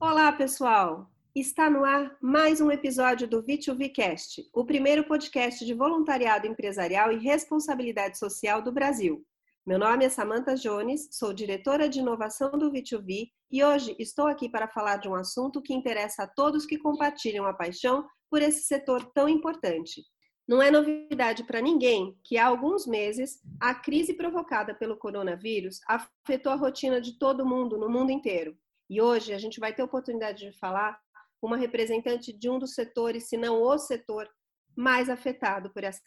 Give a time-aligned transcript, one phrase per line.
[0.00, 1.10] Olá, pessoal!
[1.34, 7.18] Está no ar mais um episódio do V2Vcast, o primeiro podcast de voluntariado empresarial e
[7.18, 9.24] responsabilidade social do Brasil.
[9.66, 14.48] Meu nome é Samantha Jones, sou diretora de inovação do V2V e hoje estou aqui
[14.48, 18.64] para falar de um assunto que interessa a todos que compartilham a paixão por esse
[18.64, 20.02] setor tão importante.
[20.46, 26.52] Não é novidade para ninguém que há alguns meses a crise provocada pelo coronavírus afetou
[26.52, 28.56] a rotina de todo mundo no mundo inteiro.
[28.90, 30.98] E hoje a gente vai ter a oportunidade de falar
[31.40, 34.28] uma representante de um dos setores, se não o setor
[34.76, 36.00] mais afetado por essa,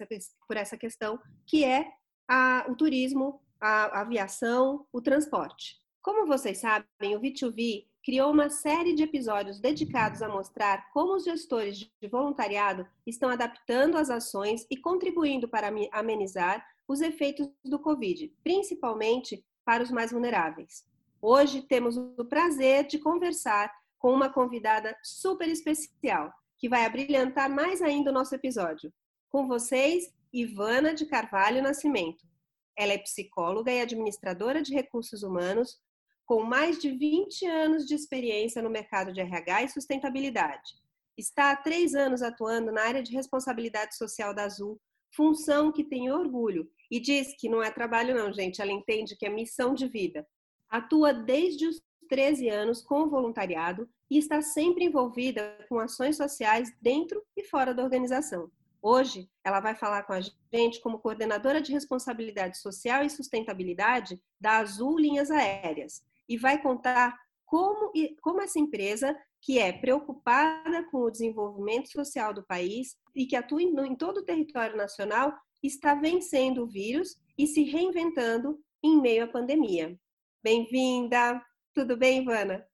[0.48, 1.90] por essa questão, que é
[2.28, 5.78] a, o turismo, a, a aviação, o transporte.
[6.02, 11.26] Como vocês sabem, o V2V criou uma série de episódios dedicados a mostrar como os
[11.26, 18.34] gestores de voluntariado estão adaptando as ações e contribuindo para amenizar os efeitos do Covid,
[18.42, 20.86] principalmente para os mais vulneráveis.
[21.22, 27.81] Hoje temos o prazer de conversar com uma convidada super especial, que vai abrilhantar mais
[27.81, 28.90] ainda o nosso episódio.
[29.28, 32.26] Com vocês, Ivana de Carvalho Nascimento.
[32.74, 35.81] Ela é psicóloga e administradora de recursos humanos,
[36.28, 40.75] com mais de 20 anos de experiência no mercado de RH e sustentabilidade.
[41.17, 44.78] Está há três anos atuando na área de responsabilidade social da Azul,
[45.16, 49.25] função que tem orgulho, e diz que não é trabalho, não, gente, ela entende que
[49.25, 50.28] é missão de vida.
[50.69, 56.69] Atua desde os 13 anos com o voluntariado e está sempre envolvida com ações sociais
[56.81, 58.52] dentro e fora da organização.
[58.81, 64.58] Hoje, ela vai falar com a gente como coordenadora de responsabilidade social e sustentabilidade da
[64.58, 71.11] Azul Linhas Aéreas e vai contar como, como essa empresa, que é preocupada com o
[71.11, 76.64] desenvolvimento social do país e que atua em, em todo o território nacional, está vencendo
[76.64, 79.97] o vírus e se reinventando em meio à pandemia.
[80.44, 81.42] Bem-vinda!
[81.73, 82.66] Tudo bem, Ivana?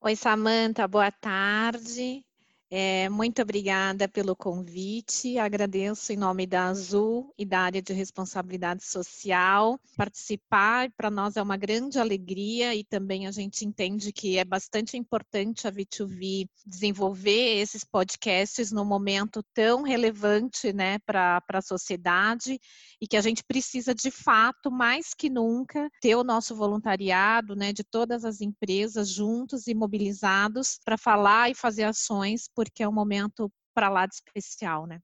[0.00, 2.24] Oi, Samanta, boa tarde.
[2.72, 5.36] É, muito obrigada pelo convite.
[5.38, 10.88] Agradeço em nome da Azul e da área de responsabilidade social participar.
[10.92, 15.66] Para nós é uma grande alegria e também a gente entende que é bastante importante
[15.66, 22.56] a V2V desenvolver esses podcasts no momento tão relevante né, para a sociedade
[23.00, 27.72] e que a gente precisa de fato, mais que nunca, ter o nosso voluntariado né,
[27.72, 32.92] de todas as empresas juntos e mobilizados para falar e fazer ações porque é um
[32.92, 35.00] momento para lá de especial, né?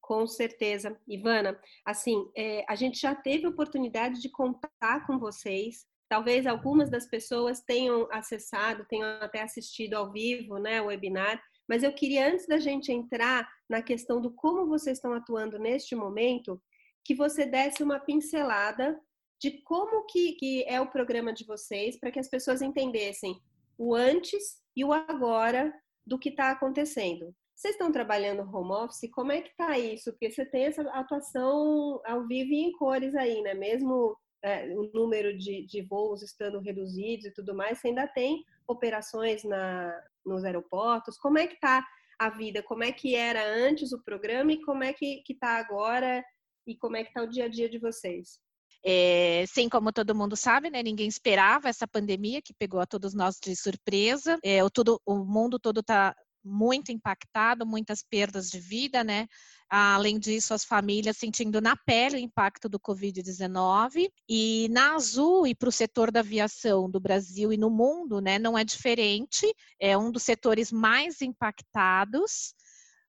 [0.00, 0.98] Com certeza.
[1.06, 5.86] Ivana, assim, é, a gente já teve oportunidade de contar com vocês.
[6.08, 11.42] Talvez algumas das pessoas tenham acessado, tenham até assistido ao vivo, né, o webinar.
[11.68, 15.94] Mas eu queria, antes da gente entrar na questão do como vocês estão atuando neste
[15.94, 16.58] momento,
[17.04, 18.98] que você desse uma pincelada
[19.38, 23.38] de como que, que é o programa de vocês, para que as pessoas entendessem
[23.76, 25.70] o antes e o agora
[26.08, 27.34] do que está acontecendo.
[27.54, 29.10] Vocês estão trabalhando home office?
[29.12, 30.12] Como é que está isso?
[30.12, 33.52] Porque você tem essa atuação ao vivo e em cores aí, né?
[33.52, 38.44] Mesmo é, o número de, de voos estando reduzidos e tudo mais, você ainda tem
[38.66, 39.92] operações na,
[40.24, 41.18] nos aeroportos.
[41.18, 41.84] Como é que está
[42.18, 42.62] a vida?
[42.62, 46.24] Como é que era antes o programa e como é que está agora?
[46.66, 48.40] E como é que está o dia a dia de vocês?
[48.84, 53.12] É, sim, como todo mundo sabe, né, ninguém esperava essa pandemia que pegou a todos
[53.14, 54.38] nós de surpresa.
[54.42, 59.26] É, o, todo, o mundo todo está muito impactado, muitas perdas de vida, né?
[59.68, 64.08] Além disso, as famílias sentindo na pele o impacto do Covid-19.
[64.28, 68.38] E na Azul e para o setor da aviação do Brasil e no mundo, né,
[68.38, 69.52] não é diferente.
[69.78, 72.54] É um dos setores mais impactados.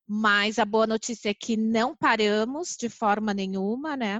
[0.05, 4.19] Mas a boa notícia é que não paramos de forma nenhuma, né?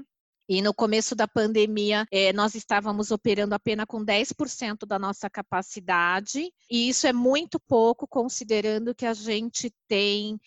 [0.49, 6.51] E no começo da pandemia, é, nós estávamos operando apenas com 10% da nossa capacidade,
[6.71, 10.39] e isso é muito pouco, considerando que a gente tem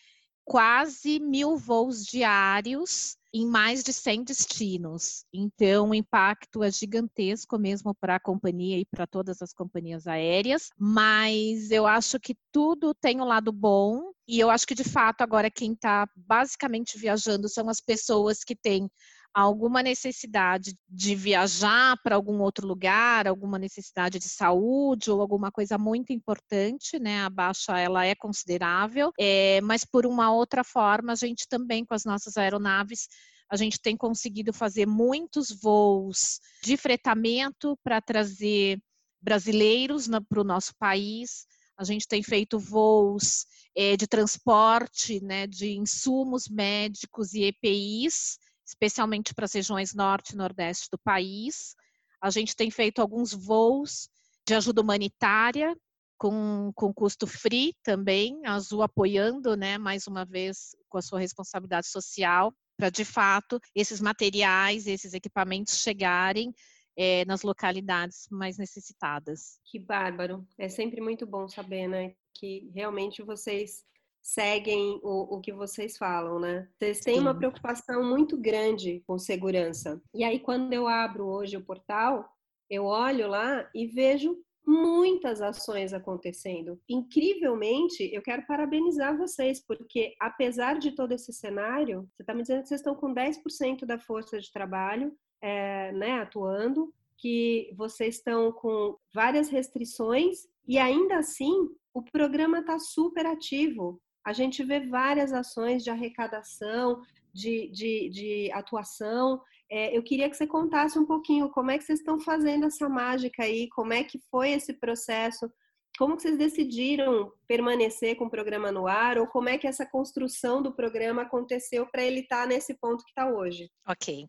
[0.44, 5.24] quase mil voos diários em mais de 100 destinos.
[5.32, 10.68] Então, o impacto é gigantesco mesmo para a companhia e para todas as companhias aéreas,
[10.76, 15.22] mas eu acho que tudo tem um lado bom, e eu acho que de fato
[15.22, 18.90] agora quem está basicamente viajando são as pessoas que têm
[19.34, 25.78] alguma necessidade de viajar para algum outro lugar, alguma necessidade de saúde ou alguma coisa
[25.78, 27.22] muito importante, né?
[27.22, 31.94] A baixa ela é considerável, é, mas por uma outra forma a gente também com
[31.94, 33.08] as nossas aeronaves
[33.52, 38.80] a gente tem conseguido fazer muitos voos de fretamento para trazer
[39.20, 41.44] brasileiros para o nosso país.
[41.76, 43.44] A gente tem feito voos
[43.76, 48.38] é, de transporte, né, de insumos médicos e EPIs
[48.72, 51.74] especialmente para as regiões norte e nordeste do país.
[52.20, 54.08] A gente tem feito alguns voos
[54.46, 55.76] de ajuda humanitária
[56.18, 61.18] com, com custo free também, a Azul apoiando, né, mais uma vez, com a sua
[61.18, 66.54] responsabilidade social, para de fato esses materiais, esses equipamentos chegarem
[66.96, 69.58] é, nas localidades mais necessitadas.
[69.64, 70.46] Que bárbaro!
[70.56, 73.84] É sempre muito bom saber, né, que realmente vocês
[74.22, 76.68] seguem o, o que vocês falam, né?
[76.78, 77.20] Vocês têm Sim.
[77.20, 80.00] uma preocupação muito grande com segurança.
[80.14, 82.28] E aí, quando eu abro hoje o portal,
[82.70, 86.80] eu olho lá e vejo muitas ações acontecendo.
[86.88, 92.62] Incrivelmente, eu quero parabenizar vocês, porque apesar de todo esse cenário, você está me dizendo
[92.62, 98.52] que vocês estão com 10% da força de trabalho é, né, atuando, que vocês estão
[98.52, 104.00] com várias restrições e ainda assim o programa está super ativo.
[104.24, 107.02] A gente vê várias ações de arrecadação,
[107.32, 109.40] de, de, de atuação.
[109.70, 112.88] É, eu queria que você contasse um pouquinho como é que vocês estão fazendo essa
[112.88, 115.50] mágica aí, como é que foi esse processo,
[115.98, 119.84] como que vocês decidiram permanecer com o programa no ar, ou como é que essa
[119.84, 123.70] construção do programa aconteceu para ele estar tá nesse ponto que está hoje?
[123.86, 124.28] Ok.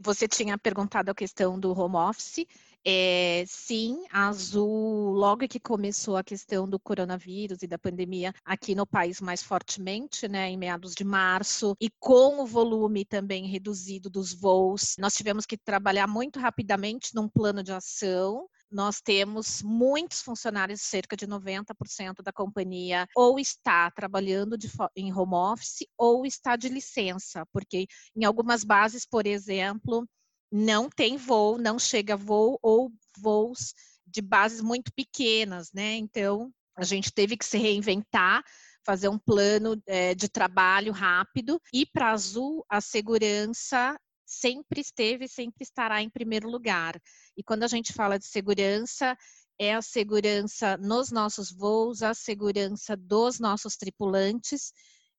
[0.00, 2.44] Você tinha perguntado a questão do home office.
[2.88, 8.76] É, sim, a Azul, logo que começou a questão do coronavírus e da pandemia aqui
[8.76, 14.08] no país mais fortemente, né, em meados de março, e com o volume também reduzido
[14.08, 18.48] dos voos, nós tivemos que trabalhar muito rapidamente num plano de ação.
[18.70, 25.34] Nós temos muitos funcionários, cerca de 90% da companhia, ou está trabalhando de, em home
[25.34, 30.06] office ou está de licença, porque em algumas bases, por exemplo,
[30.50, 33.74] não tem voo, não chega voo ou voos
[34.06, 35.96] de bases muito pequenas, né?
[35.96, 38.44] Então, a gente teve que se reinventar,
[38.84, 45.28] fazer um plano é, de trabalho rápido e para Azul a segurança sempre esteve e
[45.28, 47.00] sempre estará em primeiro lugar.
[47.36, 49.16] E quando a gente fala de segurança,
[49.58, 54.72] é a segurança nos nossos voos, a segurança dos nossos tripulantes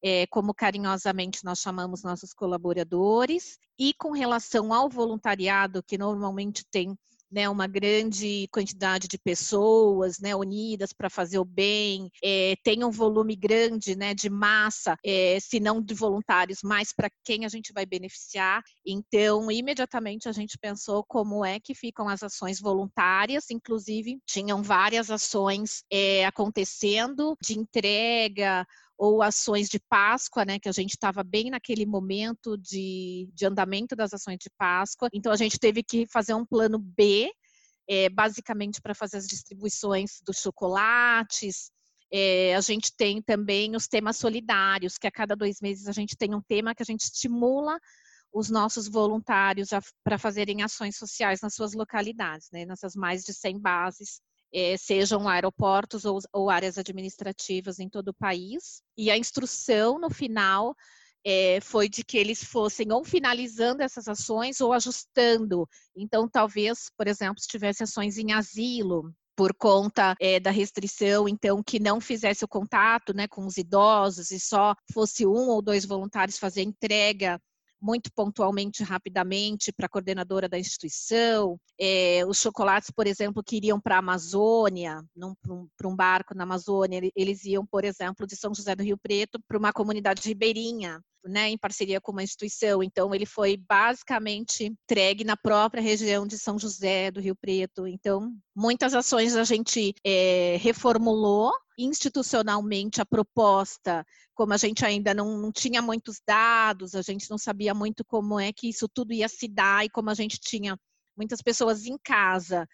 [0.04, 6.98] é, como carinhosamente nós chamamos nossos colaboradores, e com relação ao voluntariado, que normalmente tem
[7.32, 12.92] né, uma grande quantidade de pessoas né, unidas para fazer o bem, é, tem um
[12.92, 17.74] volume grande né, de massa, é, se não de voluntários, mas para quem a gente
[17.74, 18.64] vai beneficiar.
[18.86, 25.12] Então, imediatamente a gente pensou como é que ficam as ações voluntárias, inclusive tinham várias
[25.12, 28.66] ações é, acontecendo de entrega
[28.98, 33.96] ou ações de Páscoa, né, que a gente estava bem naquele momento de, de andamento
[33.96, 35.10] das ações de Páscoa.
[35.14, 37.32] Então, a gente teve que fazer um plano B,
[37.88, 41.72] é, basicamente para fazer as distribuições dos chocolates.
[42.12, 46.18] É, a gente tem também os temas solidários, que a cada dois meses a gente
[46.18, 47.78] tem um tema que a gente estimula
[48.34, 49.70] os nossos voluntários
[50.04, 54.22] para fazerem ações sociais nas suas localidades, né, nessas mais de 100 bases
[54.54, 58.82] é, sejam aeroportos ou, ou, áreas administrativas em todo o país.
[58.98, 60.76] E a instrução no final
[61.26, 65.68] é, foi de que eles fossem ou finalizando essas ações ou ajustando.
[65.96, 71.62] Então, talvez, por exemplo, se tivesse ações em asilo, por conta é, da restrição, então
[71.62, 75.86] que não fizesse o contato né, com os idosos e só fosse um ou dois
[75.86, 77.40] voluntários fazer entrega
[77.82, 81.60] muito pontualmente, rapidamente, para a coordenadora da instituição.
[81.80, 85.04] É, os chocolates, por exemplo, que iriam para a Amazônia,
[85.78, 89.40] para um, barco na Amazônia, eles iam, por exemplo, de São José do Rio Preto
[89.48, 92.82] para uma comunidade ribeirinha né, em parceria com uma instituição.
[92.82, 97.88] Então, ele foi basicamente entregue na própria região de São José do Rio Preto.
[97.88, 105.38] Então, muitas ações a gente é, reformulou institucionalmente a proposta, como a gente ainda não,
[105.38, 109.28] não, tinha muitos dados, a gente não sabia muito como é que isso tudo ia
[109.28, 110.78] se dar e como a gente tinha
[111.16, 112.68] muitas pessoas em casa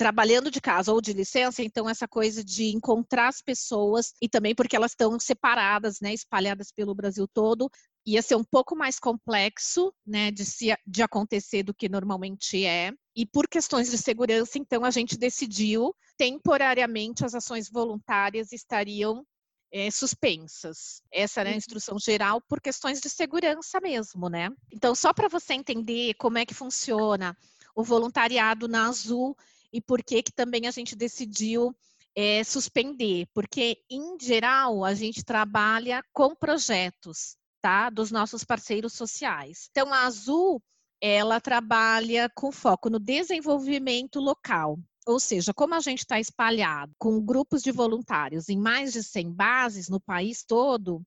[0.00, 4.54] trabalhando de casa ou de licença, então essa coisa de encontrar as pessoas e também
[4.54, 7.70] porque elas estão separadas, né, espalhadas pelo Brasil todo,
[8.06, 12.94] ia ser um pouco mais complexo, né, de, se, de acontecer do que normalmente é.
[13.14, 19.22] E por questões de segurança, então a gente decidiu temporariamente as ações voluntárias estariam
[19.70, 21.02] é, suspensas.
[21.12, 21.58] Essa era a uhum.
[21.58, 24.48] instrução geral por questões de segurança mesmo, né?
[24.72, 27.36] Então, só para você entender como é que funciona
[27.74, 29.36] o voluntariado na Azul
[29.72, 31.74] e por que que também a gente decidiu
[32.14, 39.68] é, suspender, porque em geral a gente trabalha com projetos, tá, dos nossos parceiros sociais.
[39.70, 40.62] Então a Azul
[41.00, 44.78] ela trabalha com foco no desenvolvimento local.
[45.06, 49.32] Ou seja, como a gente está espalhado com grupos de voluntários em mais de 100
[49.32, 51.02] bases no país todo,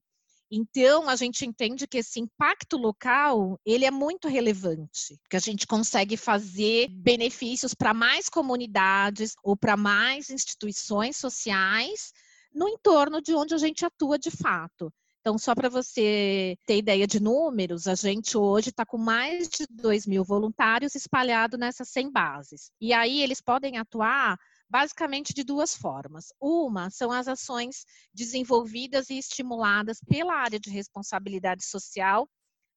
[0.56, 5.66] Então, a gente entende que esse impacto local, ele é muito relevante, que a gente
[5.66, 12.14] consegue fazer benefícios para mais comunidades ou para mais instituições sociais
[12.54, 14.94] no entorno de onde a gente atua de fato.
[15.22, 19.66] Então, só para você ter ideia de números, a gente hoje está com mais de
[19.72, 22.70] 2 mil voluntários espalhados nessas 100 bases.
[22.80, 24.38] E aí eles podem atuar
[24.74, 26.34] basicamente de duas formas.
[26.42, 32.28] Uma são as ações desenvolvidas e estimuladas pela área de responsabilidade social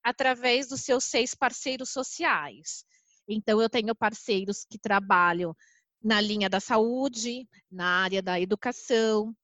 [0.04, 2.84] através dos seus seis parceiros sociais.
[3.26, 5.56] Então, eu tenho parceiros que trabalham
[6.02, 9.34] na linha da saúde, na área da educação,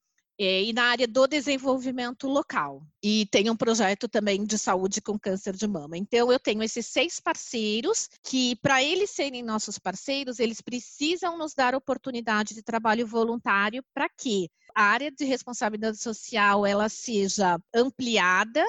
[0.44, 2.82] e na área do desenvolvimento local.
[3.02, 5.96] E tem um projeto também de saúde com câncer de mama.
[5.96, 11.54] Então, eu tenho esses seis parceiros que, para eles serem nossos parceiros, eles precisam nos
[11.54, 18.64] dar oportunidade de trabalho voluntário para que a área de responsabilidade social ela seja ampliada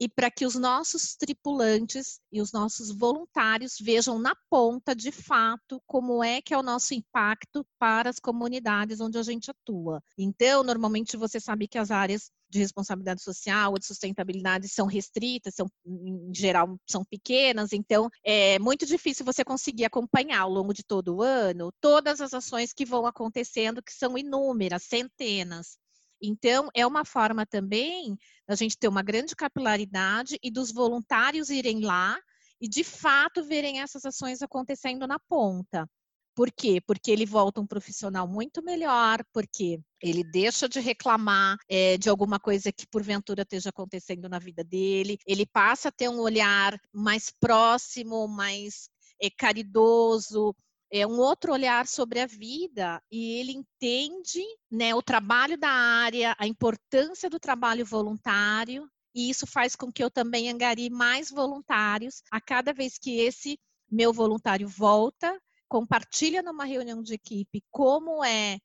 [0.00, 5.80] e para que os nossos tripulantes e os nossos voluntários vejam na ponta, de fato,
[5.86, 10.02] como é que é o nosso impacto para as comunidades onde a gente atua.
[10.16, 15.54] Então, normalmente você sabe que as áreas de responsabilidade social ou de sustentabilidade são restritas,
[15.54, 20.82] são, em geral são pequenas, então é muito difícil você conseguir acompanhar ao longo de
[20.82, 25.78] todo o ano todas as ações que vão acontecendo, que são inúmeras, centenas.
[26.22, 31.80] Então, é uma forma também da gente ter uma grande capilaridade e dos voluntários irem
[31.80, 32.18] lá
[32.60, 35.88] e, de fato, verem essas ações acontecendo na ponta.
[36.34, 36.80] Por quê?
[36.86, 42.38] Porque ele volta um profissional muito melhor, porque ele deixa de reclamar é, de alguma
[42.38, 47.30] coisa que porventura esteja acontecendo na vida dele, ele passa a ter um olhar mais
[47.40, 48.88] próximo, mais
[49.20, 50.54] é, caridoso,
[50.92, 56.34] é um outro olhar sobre a vida e ele entende né, o trabalho da área,
[56.38, 62.22] a importância do trabalho voluntário, e isso faz com que eu também angarie mais voluntários
[62.30, 63.58] a cada vez que esse
[63.90, 68.58] meu voluntário volta, compartilha numa reunião de equipe como é,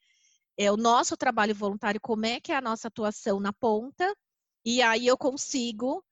[0.58, 4.16] é o nosso trabalho voluntário, como é que é a nossa atuação na ponta,
[4.64, 6.04] e aí eu consigo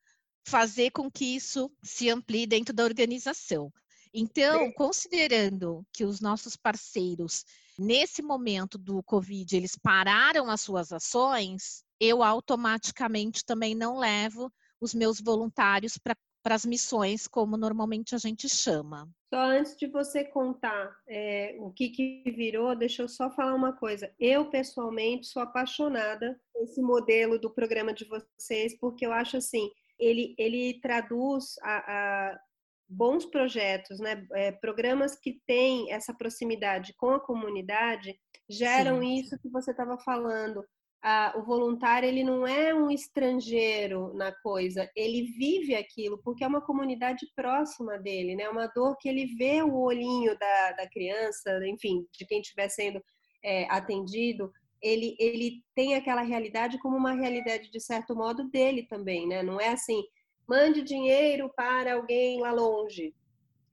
[0.46, 3.72] fazer com que isso se amplie dentro da organização.
[4.14, 7.44] Então, considerando que os nossos parceiros,
[7.80, 14.94] nesse momento do Covid, eles pararam as suas ações, eu automaticamente também não levo os
[14.94, 19.10] meus voluntários para para as missões, como normalmente a gente chama.
[19.34, 23.72] Só antes de você contar é, o que, que virou, deixa eu só falar uma
[23.72, 24.14] coisa.
[24.20, 29.72] Eu, pessoalmente, sou apaixonada por esse modelo do programa de vocês, porque eu acho assim,
[29.98, 32.40] ele, ele traduz a, a
[32.88, 38.16] bons projetos, né, é, programas que têm essa proximidade com a comunidade,
[38.50, 39.16] geram Sim.
[39.16, 40.64] isso que você estava falando.
[41.06, 46.48] Ah, o voluntário ele não é um estrangeiro na coisa, ele vive aquilo porque é
[46.48, 48.48] uma comunidade próxima dele, né?
[48.48, 53.04] Uma dor que ele vê o olhinho da, da criança, enfim, de quem estiver sendo
[53.44, 54.50] é, atendido,
[54.84, 59.42] ele, ele tem aquela realidade como uma realidade de certo modo dele também, né?
[59.42, 60.04] Não é assim,
[60.48, 63.14] mande dinheiro para alguém lá longe.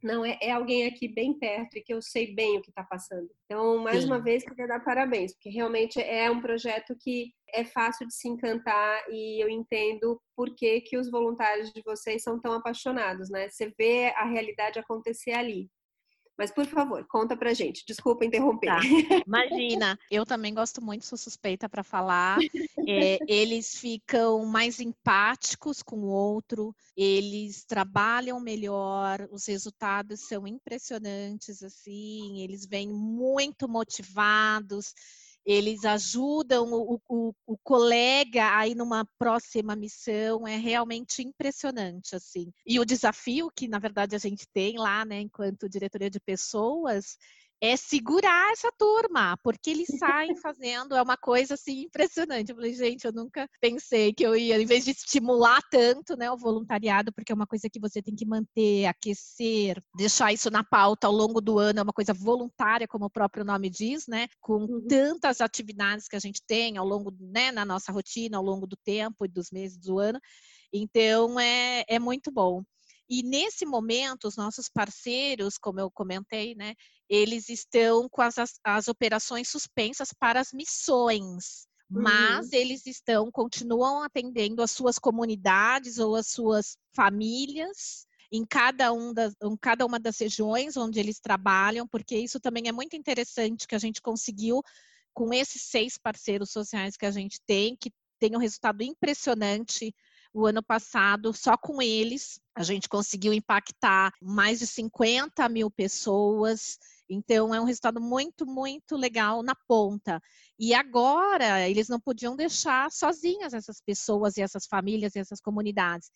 [0.03, 2.83] Não, é, é alguém aqui bem perto e que eu sei bem o que está
[2.83, 3.29] passando.
[3.45, 4.07] Então, mais Sim.
[4.07, 8.27] uma vez, queria dar parabéns, porque realmente é um projeto que é fácil de se
[8.27, 13.49] encantar e eu entendo por que, que os voluntários de vocês são tão apaixonados, né?
[13.51, 15.69] Você vê a realidade acontecer ali.
[16.39, 17.85] Mas, por favor, conta pra gente.
[17.87, 18.67] Desculpa interromper.
[18.67, 18.81] Tá.
[19.27, 22.39] Imagina, eu também gosto muito, sou suspeita para falar.
[22.89, 31.63] É, eles ficam mais empáticos com o outro, eles trabalham melhor, os resultados são impressionantes,
[31.63, 34.95] assim, eles vêm muito motivados
[35.51, 42.53] eles ajudam o, o, o, colega aí numa próxima missão, é realmente impressionante, assim.
[42.65, 47.17] E o desafio que, na verdade, a gente tem lá, né, enquanto diretoria de pessoas,
[47.61, 52.51] é segurar essa turma, porque eles saem fazendo, é uma coisa assim impressionante.
[52.51, 56.31] Eu falei, gente, eu nunca pensei que eu ia, em vez de estimular tanto, né,
[56.31, 60.65] o voluntariado, porque é uma coisa que você tem que manter, aquecer, deixar isso na
[60.65, 64.27] pauta ao longo do ano, é uma coisa voluntária, como o próprio nome diz, né,
[64.41, 64.87] com uhum.
[64.89, 68.77] tantas atividades que a gente tem ao longo, né, na nossa rotina, ao longo do
[68.77, 70.19] tempo e dos meses do ano.
[70.73, 72.63] Então, é, é muito bom.
[73.11, 76.75] E nesse momento, os nossos parceiros, como eu comentei, né,
[77.09, 81.67] eles estão com as, as operações suspensas para as missões.
[81.91, 82.59] Mas uhum.
[82.59, 89.35] eles estão, continuam atendendo as suas comunidades ou as suas famílias em cada, um das,
[89.43, 93.75] em cada uma das regiões onde eles trabalham, porque isso também é muito interessante que
[93.75, 94.63] a gente conseguiu
[95.13, 97.91] com esses seis parceiros sociais que a gente tem, que
[98.21, 99.93] tem um resultado impressionante
[100.33, 106.79] O ano passado, só com eles, a gente conseguiu impactar mais de 50 mil pessoas.
[107.09, 110.23] Então, é um resultado muito, muito legal na ponta.
[110.59, 116.11] E agora, eles não podiam deixar sozinhas essas pessoas e essas famílias e essas comunidades.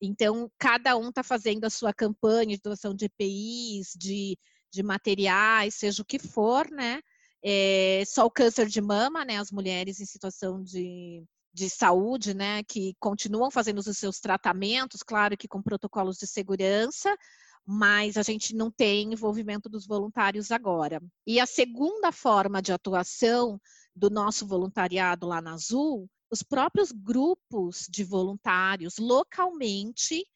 [0.00, 4.38] Então, cada um está fazendo a sua campanha de doação de EPIs, de,
[4.70, 7.00] de materiais, seja o que for, né?
[7.42, 9.38] É, só o câncer de mama, né?
[9.38, 11.24] As mulheres em situação de,
[11.56, 12.62] de saúde, né?
[12.64, 17.16] Que continuam fazendo os seus tratamentos, claro que com protocolos de segurança,
[17.64, 21.00] mas a gente não tem envolvimento dos voluntários agora.
[21.26, 23.58] E a segunda forma de atuação
[23.94, 30.26] do nosso voluntariado lá na Azul os próprios grupos de voluntários localmente,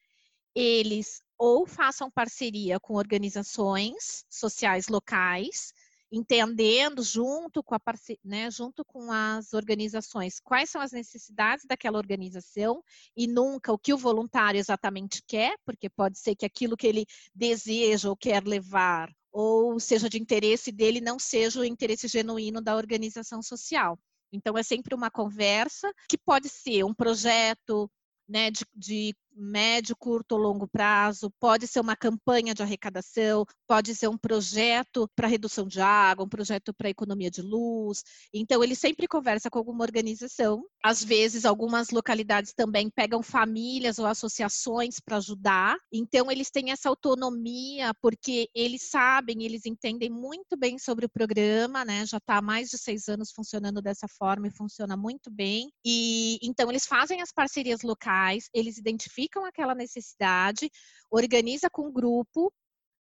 [0.55, 5.73] eles ou façam parceria com organizações sociais locais,
[6.11, 7.79] entendendo junto com, a,
[8.23, 12.83] né, junto com as organizações quais são as necessidades daquela organização
[13.15, 17.05] e nunca o que o voluntário exatamente quer, porque pode ser que aquilo que ele
[17.33, 22.75] deseja ou quer levar ou seja de interesse dele não seja o interesse genuíno da
[22.75, 23.97] organização social.
[24.31, 27.89] Então, é sempre uma conversa que pode ser um projeto
[28.27, 33.95] né, de, de médio, curto ou longo prazo, pode ser uma campanha de arrecadação, pode
[33.95, 38.03] ser um projeto para redução de água, um projeto para economia de luz.
[38.33, 40.63] Então, ele sempre conversa com alguma organização.
[40.83, 45.77] Às vezes, algumas localidades também pegam famílias ou associações para ajudar.
[45.91, 51.85] Então, eles têm essa autonomia, porque eles sabem, eles entendem muito bem sobre o programa,
[51.85, 52.05] né?
[52.05, 55.71] Já está há mais de seis anos funcionando dessa forma e funciona muito bem.
[55.85, 60.69] E então, eles fazem as parcerias locais, eles identificam identificam aquela necessidade,
[61.09, 62.53] organiza com o grupo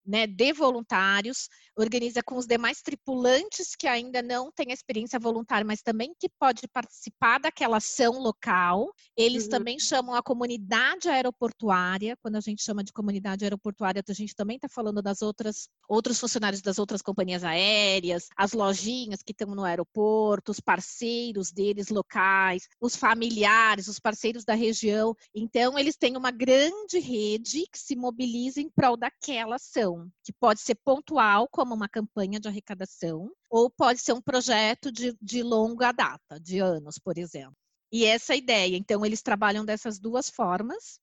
[0.07, 5.83] né, de voluntários, organiza com os demais tripulantes que ainda não têm experiência voluntária, mas
[5.83, 8.93] também que pode participar daquela ação local.
[9.17, 9.51] Eles uhum.
[9.51, 12.17] também chamam a comunidade aeroportuária.
[12.23, 16.21] Quando a gente chama de comunidade aeroportuária, a gente também está falando das outras outros
[16.21, 22.69] funcionários das outras companhias aéreas, as lojinhas que estão no aeroporto, os parceiros deles locais,
[22.81, 25.15] os familiares, os parceiros da região.
[25.35, 29.90] Então, eles têm uma grande rede que se mobiliza em prol daquela ação
[30.25, 35.17] que pode ser pontual, como uma campanha de arrecadação, ou pode ser um projeto de,
[35.21, 37.57] de longa data, de anos, por exemplo.
[37.93, 38.77] E essa ideia.
[38.77, 41.01] Então, eles trabalham dessas duas formas.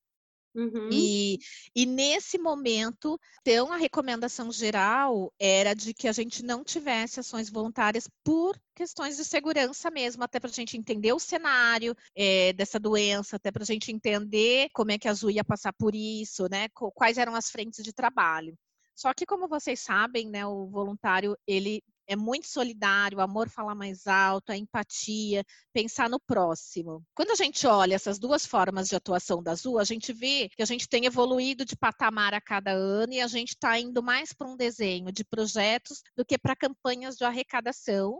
[0.56, 0.89] Uhum.
[0.91, 1.38] E,
[1.76, 7.47] e nesse momento, então, a recomendação geral era de que a gente não tivesse ações
[7.47, 12.80] voluntárias por questões de segurança mesmo, até para a gente entender o cenário é, dessa
[12.80, 16.47] doença, até para a gente entender como é que a Azul ia passar por isso,
[16.50, 16.69] né?
[16.69, 18.58] Quais eram as frentes de trabalho.
[18.98, 23.76] Só que, como vocês sabem, né, o voluntário, ele é muito solidário, o amor fala
[23.76, 27.04] mais alto, a empatia, pensar no próximo.
[27.14, 30.64] Quando a gente olha essas duas formas de atuação da Azul, a gente vê que
[30.64, 34.34] a gente tem evoluído de patamar a cada ano e a gente está indo mais
[34.34, 38.20] para um desenho de projetos do que para campanhas de arrecadação,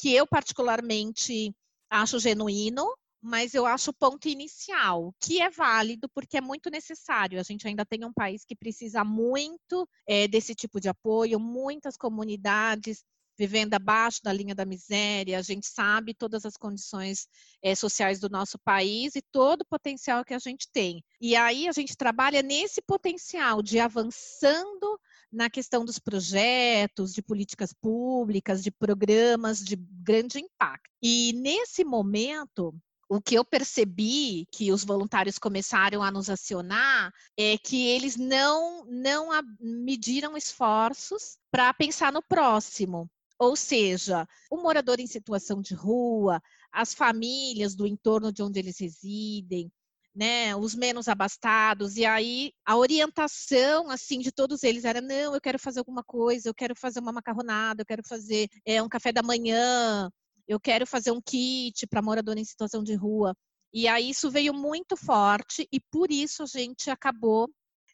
[0.00, 1.54] que eu particularmente
[1.90, 7.40] acho genuíno, mas eu acho o ponto inicial, que é válido porque é muito necessário.
[7.40, 11.96] A gente ainda tem um país que precisa muito é, desse tipo de apoio, muitas
[11.96, 13.04] comunidades
[13.38, 17.28] vivendo abaixo da linha da miséria, a gente sabe todas as condições
[17.62, 21.04] é, sociais do nosso país e todo o potencial que a gente tem.
[21.20, 24.98] E aí a gente trabalha nesse potencial de avançando
[25.30, 30.90] na questão dos projetos, de políticas públicas, de programas de grande impacto.
[31.00, 32.74] E nesse momento,
[33.08, 38.84] o que eu percebi que os voluntários começaram a nos acionar é que eles não,
[38.84, 43.10] não mediram esforços para pensar no próximo.
[43.38, 46.42] Ou seja, o morador em situação de rua,
[46.72, 49.72] as famílias do entorno de onde eles residem,
[50.14, 55.40] né, os menos abastados, e aí a orientação, assim, de todos eles era, não, eu
[55.40, 59.12] quero fazer alguma coisa, eu quero fazer uma macarronada, eu quero fazer é, um café
[59.12, 60.10] da manhã,
[60.48, 63.36] eu quero fazer um kit para morador em situação de rua.
[63.72, 67.48] E aí isso veio muito forte e por isso a gente acabou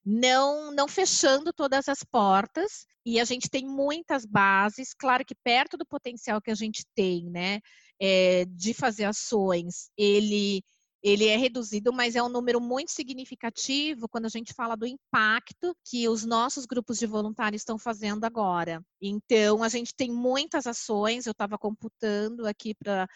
[0.06, 5.76] não não fechando todas as portas e a gente tem muitas bases, claro que perto
[5.76, 7.60] do potencial que a gente tem, né,
[8.00, 10.62] é, de fazer ações, ele
[11.04, 15.76] ele é reduzido, mas é um número muito significativo quando a gente fala do impacto
[15.84, 18.82] que os nossos grupos de voluntários estão fazendo agora.
[19.02, 23.06] Então, a gente tem muitas ações, eu estava computando aqui para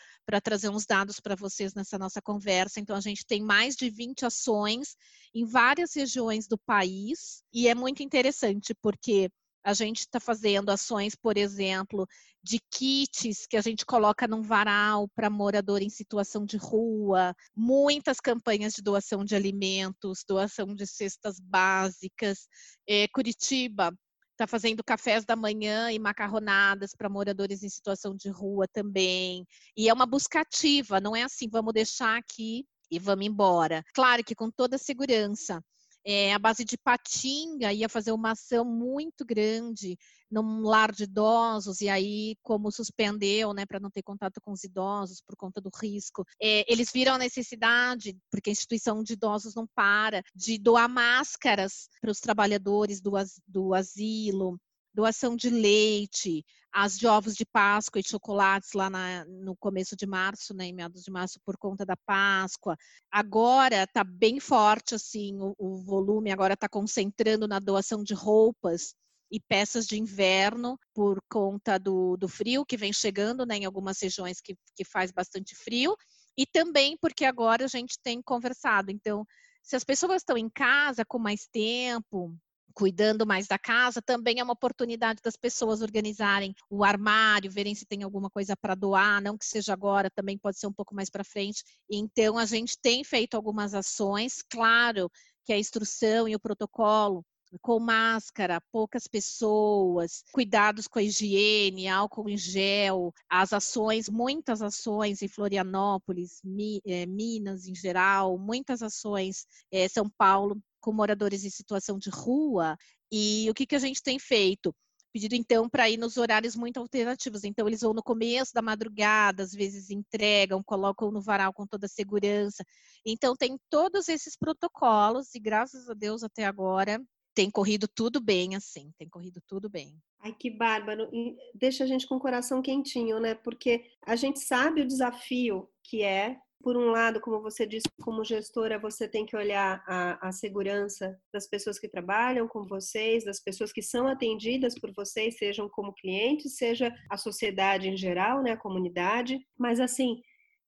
[0.42, 2.78] trazer uns dados para vocês nessa nossa conversa.
[2.78, 4.94] Então, a gente tem mais de 20 ações
[5.34, 9.30] em várias regiões do país, e é muito interessante, porque
[9.68, 12.08] A gente está fazendo ações, por exemplo,
[12.42, 18.18] de kits que a gente coloca num varal para morador em situação de rua, muitas
[18.18, 22.48] campanhas de doação de alimentos, doação de cestas básicas.
[22.88, 23.92] É, Curitiba
[24.32, 29.44] está fazendo cafés da manhã e macarronadas para moradores em situação de rua também.
[29.76, 33.84] E é uma busca ativa, não é assim, vamos deixar aqui e vamos embora.
[33.92, 35.62] Claro que com toda segurança.
[36.10, 39.98] É, a base de Patinga ia fazer uma ação muito grande
[40.30, 44.64] num lar de idosos, e aí, como suspendeu, né, para não ter contato com os
[44.64, 49.54] idosos por conta do risco, é, eles viram a necessidade, porque a instituição de idosos
[49.54, 53.12] não para, de doar máscaras para os trabalhadores do,
[53.46, 54.58] do asilo,
[54.98, 60.04] doação de leite, as de ovos de Páscoa e chocolates lá na, no começo de
[60.04, 62.76] março, né, em meados de março, por conta da Páscoa.
[63.08, 68.92] Agora está bem forte assim o, o volume, agora está concentrando na doação de roupas
[69.30, 74.00] e peças de inverno por conta do, do frio que vem chegando né, em algumas
[74.02, 75.96] regiões que, que faz bastante frio,
[76.36, 78.90] e também porque agora a gente tem conversado.
[78.90, 79.24] Então,
[79.62, 82.36] se as pessoas estão em casa com mais tempo,
[82.78, 87.84] cuidando mais da casa, também é uma oportunidade das pessoas organizarem o armário, verem se
[87.84, 91.10] tem alguma coisa para doar, não que seja agora, também pode ser um pouco mais
[91.10, 91.64] para frente.
[91.90, 95.10] Então, a gente tem feito algumas ações, claro
[95.44, 97.24] que a instrução e o protocolo
[97.60, 105.22] com máscara, poucas pessoas, cuidados com a higiene, álcool em gel, as ações, muitas ações
[105.22, 106.42] em Florianópolis,
[106.86, 112.10] eh, Minas em geral, muitas ações em eh, São Paulo com moradores em situação de
[112.10, 112.76] rua.
[113.10, 114.74] E o que, que a gente tem feito?
[115.12, 117.44] Pedido então para ir nos horários muito alternativos.
[117.44, 121.86] Então, eles vão no começo da madrugada, às vezes entregam, colocam no varal com toda
[121.86, 122.62] a segurança.
[123.04, 127.00] Então, tem todos esses protocolos, e graças a Deus até agora
[127.38, 129.96] tem corrido tudo bem, assim, tem corrido tudo bem.
[130.18, 131.08] Ai, que bárbaro.
[131.54, 133.36] Deixa a gente com o coração quentinho, né?
[133.36, 138.24] Porque a gente sabe o desafio que é por um lado, como você disse, como
[138.24, 143.40] gestora, você tem que olhar a, a, segurança das pessoas que trabalham com vocês, das
[143.40, 148.52] pessoas que são atendidas por vocês, sejam como clientes, seja a sociedade em geral, né,
[148.52, 149.40] a comunidade.
[149.56, 150.20] Mas assim,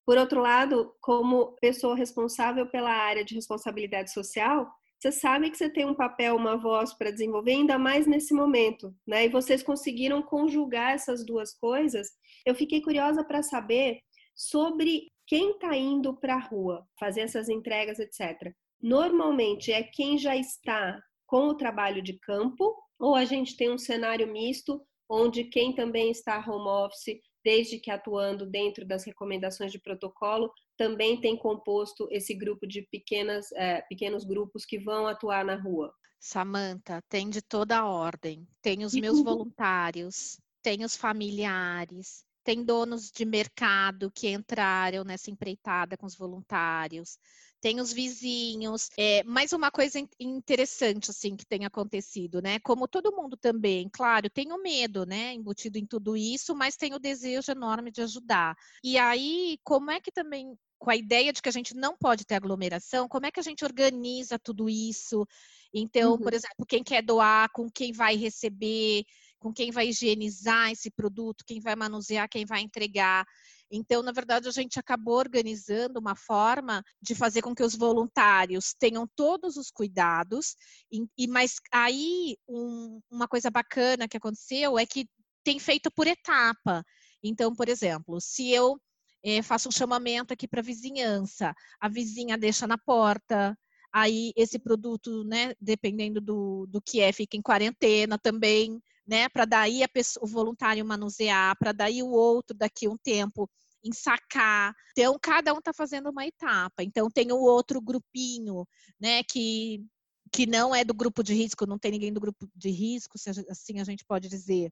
[0.07, 5.71] por outro lado, como pessoa responsável pela área de responsabilidade social, você sabe que você
[5.71, 9.25] tem um papel, uma voz para desenvolver, ainda mais nesse momento, né?
[9.25, 12.09] E vocês conseguiram conjugar essas duas coisas.
[12.45, 14.01] Eu fiquei curiosa para saber
[14.37, 18.53] sobre quem está indo para a rua fazer essas entregas, etc.
[18.83, 23.79] Normalmente é quem já está com o trabalho de campo, ou a gente tem um
[23.79, 29.79] cenário misto, onde quem também está home office, desde que atuando dentro das recomendações de
[29.79, 35.55] protocolo, também tem composto esse grupo de pequenas, é, pequenos grupos que vão atuar na
[35.55, 35.95] rua.
[36.19, 38.49] Samanta, tem de toda a ordem.
[38.61, 45.97] Tem os meus voluntários, tem os familiares, tem donos de mercado que entraram nessa empreitada
[45.97, 47.19] com os voluntários,
[47.61, 48.89] tem os vizinhos.
[48.97, 52.59] É, mais uma coisa interessante assim que tem acontecido, né?
[52.61, 56.95] Como todo mundo também, claro, tem o medo, né, embutido em tudo isso, mas tem
[56.95, 58.57] o desejo enorme de ajudar.
[58.83, 62.25] E aí, como é que também com a ideia de que a gente não pode
[62.25, 65.27] ter aglomeração, como é que a gente organiza tudo isso?
[65.75, 66.19] Então, uhum.
[66.19, 69.05] por exemplo, quem quer doar, com quem vai receber,
[69.41, 73.27] com quem vai higienizar esse produto, quem vai manusear, quem vai entregar.
[73.71, 78.75] Então, na verdade, a gente acabou organizando uma forma de fazer com que os voluntários
[78.79, 80.55] tenham todos os cuidados.
[80.93, 85.09] E, e mas aí um, uma coisa bacana que aconteceu é que
[85.43, 86.85] tem feito por etapa.
[87.23, 88.79] Então, por exemplo, se eu
[89.23, 93.57] é, faço um chamamento aqui para a vizinhança, a vizinha deixa na porta,
[93.93, 99.29] aí esse produto, né, dependendo do, do que é, fica em quarentena também né?
[99.29, 103.51] Para daí pessoa, o voluntário manusear, para daí o outro daqui um tempo
[103.83, 104.73] ensacar.
[104.93, 106.85] Então, cada um está fazendo uma etapa.
[106.85, 108.65] Então, tem o outro grupinho,
[109.01, 109.85] né, que,
[110.31, 113.31] que não é do grupo de risco, não tem ninguém do grupo de risco, se
[113.31, 114.71] assim a gente pode dizer.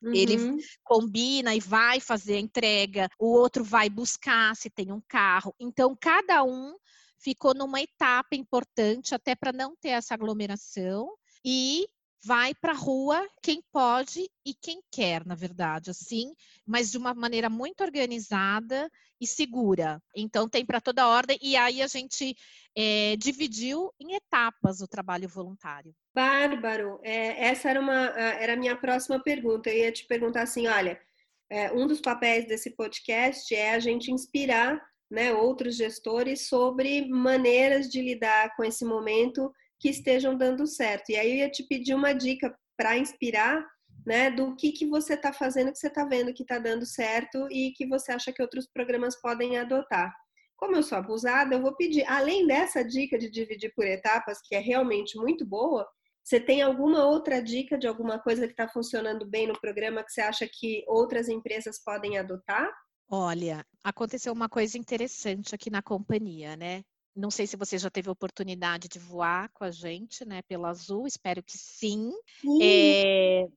[0.00, 0.14] Uhum.
[0.14, 0.36] Ele
[0.84, 5.52] combina e vai fazer a entrega, o outro vai buscar se tem um carro.
[5.58, 6.76] Então, cada um
[7.18, 11.86] ficou numa etapa importante até para não ter essa aglomeração e
[12.26, 16.34] vai para a rua quem pode e quem quer, na verdade, assim,
[16.66, 20.02] mas de uma maneira muito organizada e segura.
[20.14, 22.34] Então tem para toda ordem e aí a gente
[22.76, 25.94] é, dividiu em etapas o trabalho voluntário.
[26.12, 28.06] Bárbaro, é, essa era uma
[28.40, 29.70] era a minha próxima pergunta.
[29.70, 31.00] Eu ia te perguntar assim, olha,
[31.48, 37.88] é, um dos papéis desse podcast é a gente inspirar né, outros gestores sobre maneiras
[37.88, 41.10] de lidar com esse momento que estejam dando certo.
[41.10, 43.64] E aí eu ia te pedir uma dica para inspirar
[44.06, 47.48] né, do que, que você está fazendo, que você está vendo que está dando certo
[47.50, 50.12] e que você acha que outros programas podem adotar.
[50.56, 54.54] Como eu sou abusada, eu vou pedir, além dessa dica de dividir por etapas, que
[54.54, 55.86] é realmente muito boa,
[56.24, 60.10] você tem alguma outra dica de alguma coisa que está funcionando bem no programa que
[60.10, 62.68] você acha que outras empresas podem adotar?
[63.08, 66.82] Olha, aconteceu uma coisa interessante aqui na companhia, né?
[67.16, 71.06] Não sei se você já teve oportunidade de voar com a gente, né, pela Azul,
[71.06, 72.12] espero que sim.
[72.40, 72.58] sim.
[72.62, 73.48] É...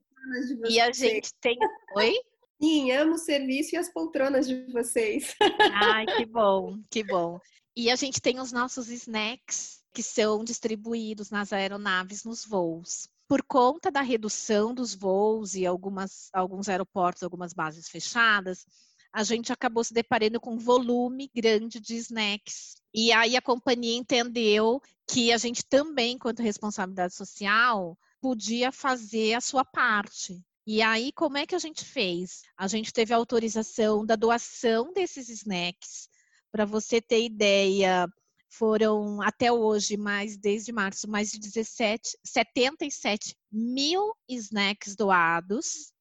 [0.70, 1.58] E a gente tem.
[1.96, 2.14] Oi?
[2.62, 5.36] Sim, amo o serviço e as poltronas de vocês.
[5.74, 7.40] Ai, que bom, que bom.
[7.76, 13.10] E a gente tem os nossos snacks que são distribuídos nas aeronaves nos voos.
[13.28, 18.66] Por conta da redução dos voos e algumas, alguns aeroportos, algumas bases fechadas,
[19.12, 22.76] a gente acabou se deparando com um volume grande de snacks.
[22.94, 29.42] E aí a companhia entendeu que a gente também, quanto responsabilidade social, podia fazer a
[29.42, 30.42] sua parte.
[30.66, 32.44] E aí, como é que a gente fez?
[32.56, 36.08] A gente teve autorização da doação desses snacks.
[36.52, 38.08] Para você ter ideia,
[38.50, 45.92] foram até hoje, mais desde março, mais de 17, 77 mil snacks doados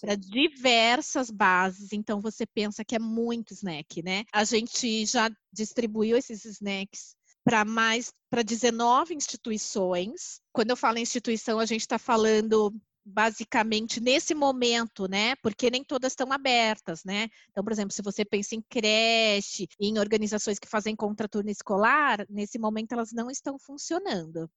[0.00, 1.92] para diversas bases.
[1.92, 4.24] Então você pensa que é muito snack, né?
[4.32, 10.40] A gente já distribuiu esses snacks para mais para 19 instituições.
[10.52, 12.72] Quando eu falo em instituição, a gente está falando
[13.04, 15.34] basicamente nesse momento, né?
[15.36, 17.28] Porque nem todas estão abertas, né?
[17.50, 22.58] Então, por exemplo, se você pensa em creche, em organizações que fazem contraturno escolar, nesse
[22.58, 24.48] momento elas não estão funcionando.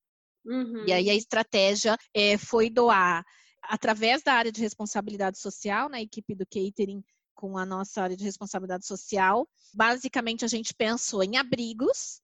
[0.45, 0.85] Uhum.
[0.85, 3.23] E aí a estratégia é, foi doar
[3.63, 8.23] através da área de responsabilidade social, na equipe do catering com a nossa área de
[8.23, 9.47] responsabilidade social.
[9.73, 12.21] Basicamente, a gente pensou em abrigos,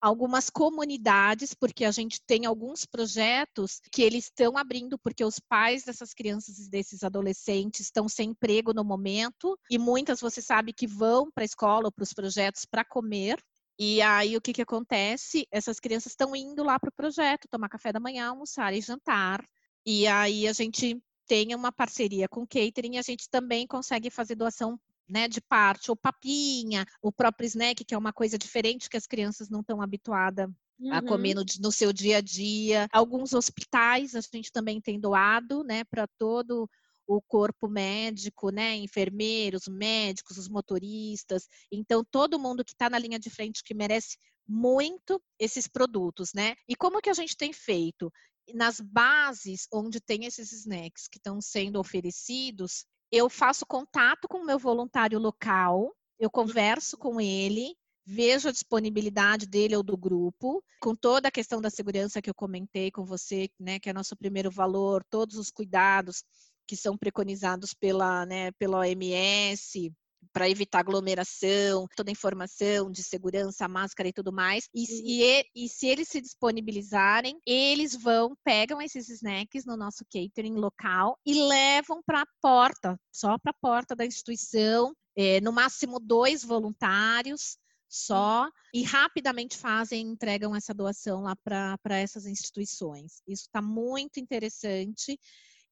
[0.00, 5.84] algumas comunidades, porque a gente tem alguns projetos que eles estão abrindo, porque os pais
[5.84, 10.86] dessas crianças e desses adolescentes estão sem emprego no momento, e muitas você sabe que
[10.86, 13.42] vão para a escola ou para os projetos para comer.
[13.78, 15.46] E aí o que, que acontece?
[15.50, 19.42] Essas crianças estão indo lá para o projeto, tomar café da manhã, almoçar e jantar.
[19.84, 24.34] E aí a gente tem uma parceria com catering e a gente também consegue fazer
[24.34, 28.96] doação né, de parte, ou papinha, o próprio snack, que é uma coisa diferente que
[28.96, 30.92] as crianças não estão habituadas uhum.
[30.92, 32.86] a comer no, no, seu dia a dia.
[32.92, 36.68] Alguns hospitais a gente também tem doado, né, para todo
[37.06, 41.48] o corpo médico, né, enfermeiros, médicos, os motoristas.
[41.72, 44.16] Então, todo mundo que está na linha de frente que merece
[44.46, 46.54] muito esses produtos, né?
[46.68, 48.12] E como que a gente tem feito?
[48.54, 54.46] Nas bases onde tem esses snacks que estão sendo oferecidos, eu faço contato com o
[54.46, 57.74] meu voluntário local, eu converso com ele,
[58.06, 62.34] vejo a disponibilidade dele ou do grupo, com toda a questão da segurança que eu
[62.34, 66.24] comentei com você, né, que é nosso primeiro valor, todos os cuidados
[66.66, 69.92] que são preconizados pela, né, pela OMS,
[70.32, 74.68] para evitar aglomeração, toda a informação de segurança, máscara e tudo mais.
[74.74, 75.00] E, uhum.
[75.04, 81.18] e, e, se eles se disponibilizarem, eles vão, pegam esses snacks no nosso catering local
[81.26, 86.44] e levam para a porta, só para a porta da instituição, é, no máximo dois
[86.44, 93.20] voluntários só e rapidamente fazem, entregam essa doação lá para essas instituições.
[93.26, 95.18] Isso está muito interessante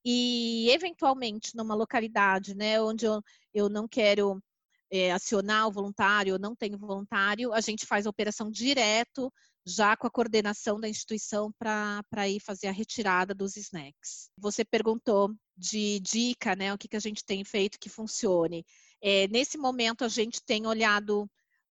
[0.04, 4.42] e eventualmente numa localidade, né, onde eu, eu não quero
[4.90, 9.32] é, acionar o voluntário, eu não tenho voluntário, a gente faz a operação direto
[9.66, 14.30] já com a coordenação da instituição para ir fazer a retirada dos snacks.
[14.38, 18.64] Você perguntou de dica, né, o que, que a gente tem feito que funcione.
[19.02, 21.30] É, nesse momento a gente tem olhado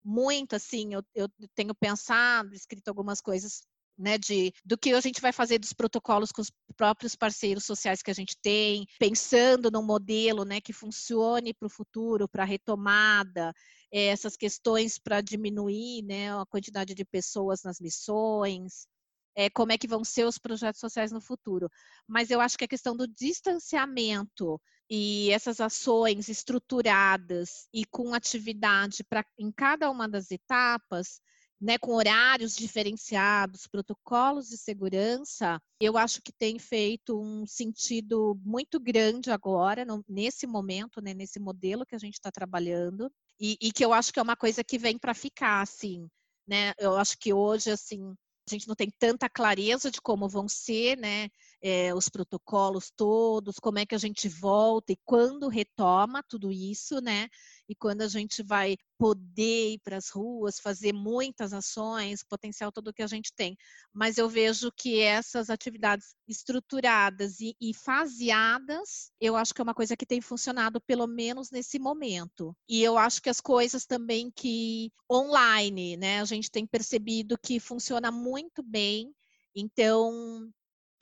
[0.05, 3.63] muito, assim, eu, eu tenho pensado, escrito algumas coisas
[3.99, 8.03] né, de, do que a gente vai fazer dos protocolos com os próprios parceiros sociais
[8.03, 12.47] que a gente tem, pensando num modelo né, que funcione para o futuro, para a
[12.47, 13.53] retomada,
[13.93, 18.87] é, essas questões para diminuir né, a quantidade de pessoas nas missões,
[19.35, 21.69] é, como é que vão ser os projetos sociais no futuro.
[22.07, 29.03] Mas eu acho que a questão do distanciamento e essas ações estruturadas e com atividade
[29.05, 31.21] pra, em cada uma das etapas
[31.63, 38.81] né, com horários diferenciados, protocolos de segurança, eu acho que tem feito um sentido muito
[38.81, 43.71] grande agora, no, nesse momento, né, nesse modelo que a gente está trabalhando, e, e,
[43.71, 46.09] que eu acho que é uma coisa que vem para ficar, assim,
[46.47, 46.73] né?
[46.79, 48.13] Eu acho que hoje, assim,
[48.49, 51.29] a gente não tem tanta clareza de como vão ser, né,
[51.63, 57.01] é, os protocolos todos, como é que a gente volta e quando retoma tudo isso,
[57.01, 57.29] né?
[57.69, 62.93] E quando a gente vai poder ir para as ruas, fazer muitas ações, potencial todo
[62.93, 63.57] que a gente tem.
[63.93, 69.75] Mas eu vejo que essas atividades estruturadas e, e faseadas, eu acho que é uma
[69.75, 72.57] coisa que tem funcionado pelo menos nesse momento.
[72.69, 77.61] E eu acho que as coisas também que online, né, a gente tem percebido que
[77.61, 79.15] funciona muito bem.
[79.55, 80.51] Então,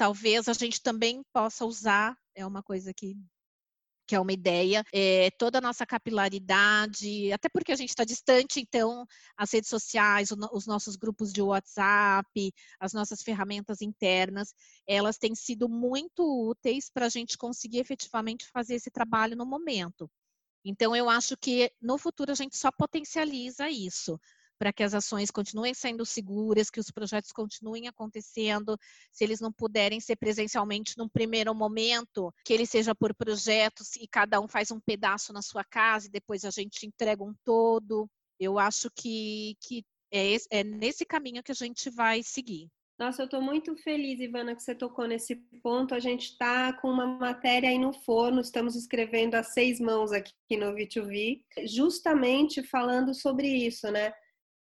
[0.00, 3.14] talvez a gente também possa usar, é uma coisa que
[4.06, 8.58] que é uma ideia, é, toda a nossa capilaridade, até porque a gente está distante,
[8.58, 14.52] então as redes sociais, os nossos grupos de WhatsApp, as nossas ferramentas internas,
[14.84, 20.10] elas têm sido muito úteis para a gente conseguir efetivamente fazer esse trabalho no momento.
[20.64, 24.18] Então, eu acho que no futuro a gente só potencializa isso
[24.60, 28.76] para que as ações continuem sendo seguras, que os projetos continuem acontecendo,
[29.10, 34.06] se eles não puderem ser presencialmente num primeiro momento, que ele seja por projetos e
[34.06, 38.06] cada um faz um pedaço na sua casa e depois a gente entrega um todo.
[38.38, 42.68] Eu acho que, que é, é nesse caminho que a gente vai seguir.
[42.98, 45.94] Nossa, eu estou muito feliz, Ivana, que você tocou nesse ponto.
[45.94, 50.34] A gente está com uma matéria aí no forno, estamos escrevendo a seis mãos aqui
[50.58, 54.12] no V2V, justamente falando sobre isso, né?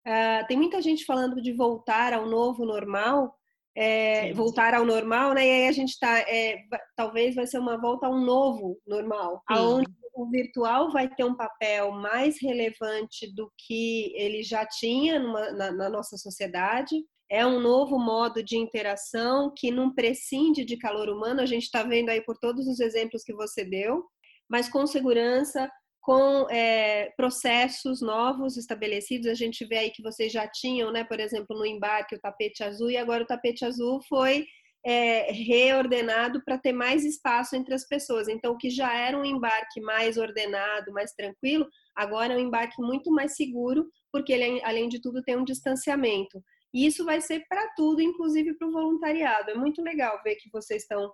[0.06, 3.34] Uh, tem muita gente falando de voltar ao novo normal,
[3.76, 5.46] é, voltar ao normal, né?
[5.46, 6.58] E aí a gente está, é,
[6.96, 9.58] talvez vai ser uma volta a um novo normal, Sim.
[9.58, 15.52] onde o virtual vai ter um papel mais relevante do que ele já tinha numa,
[15.52, 16.96] na, na nossa sociedade.
[17.30, 21.40] É um novo modo de interação que não prescinde de calor humano.
[21.40, 24.04] A gente está vendo aí por todos os exemplos que você deu,
[24.48, 29.26] mas com segurança, com é, processos novos estabelecidos.
[29.26, 32.64] A gente vê aí que vocês já tinham, né, por exemplo, no embarque o tapete
[32.64, 34.46] azul, e agora o tapete azul foi
[34.84, 38.28] é, reordenado para ter mais espaço entre as pessoas.
[38.28, 42.80] Então, o que já era um embarque mais ordenado, mais tranquilo, agora é um embarque
[42.80, 46.42] muito mais seguro, porque ele, além de tudo, tem um distanciamento.
[46.72, 49.50] E isso vai ser para tudo, inclusive para o voluntariado.
[49.50, 51.12] É muito legal ver que vocês estão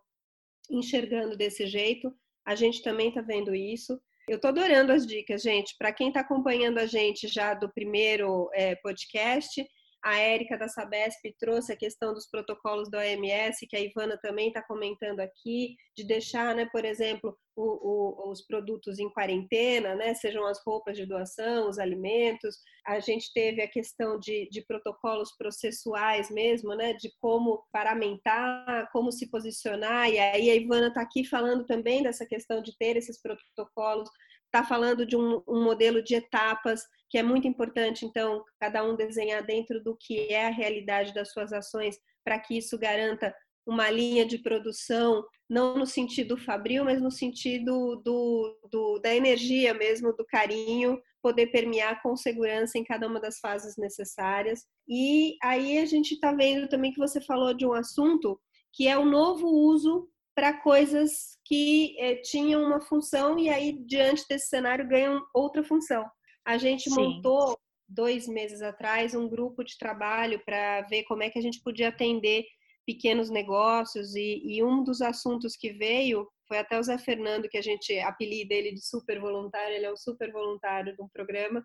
[0.70, 2.12] enxergando desse jeito.
[2.46, 3.98] A gente também está vendo isso.
[4.28, 5.76] Eu estou adorando as dicas, gente.
[5.78, 9.64] Para quem está acompanhando a gente já do primeiro é, podcast,
[10.02, 14.48] a Érica da Sabesp trouxe a questão dos protocolos da OMS, que a Ivana também
[14.48, 20.14] está comentando aqui, de deixar, né, por exemplo, o, o, os produtos em quarentena, né,
[20.14, 22.56] sejam as roupas de doação, os alimentos.
[22.86, 29.10] A gente teve a questão de, de protocolos processuais mesmo, né, de como paramentar, como
[29.10, 30.10] se posicionar.
[30.10, 34.10] E aí a Ivana está aqui falando também dessa questão de ter esses protocolos
[34.56, 38.96] está falando de um, um, modelo de etapas que é muito importante, então, cada um
[38.96, 43.34] desenhar dentro do que é a realidade das suas ações, para que isso garanta
[43.66, 49.74] uma linha de produção, não no sentido fabril, mas no sentido do, do, da energia
[49.74, 54.64] mesmo, do carinho, poder permear com segurança em cada uma das fases necessárias.
[54.88, 58.40] E aí a gente está vendo também que você falou de um assunto
[58.72, 64.28] que é o novo uso para coisas que eh, tinham uma função e aí, diante
[64.28, 66.04] desse cenário, ganham outra função.
[66.44, 66.94] A gente Sim.
[66.94, 71.62] montou, dois meses atrás, um grupo de trabalho para ver como é que a gente
[71.62, 72.44] podia atender
[72.84, 77.58] pequenos negócios e, e, um dos assuntos que veio foi até o Zé Fernando, que
[77.58, 81.64] a gente apelida ele de super voluntário, ele é o super voluntário de um programa,